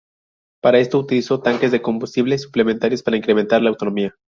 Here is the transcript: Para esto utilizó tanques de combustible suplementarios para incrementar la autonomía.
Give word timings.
Para 0.63 0.79
esto 0.79 0.97
utilizó 0.97 1.41
tanques 1.41 1.71
de 1.71 1.83
combustible 1.83 2.35
suplementarios 2.39 3.03
para 3.03 3.17
incrementar 3.17 3.61
la 3.61 3.69
autonomía. 3.69 4.15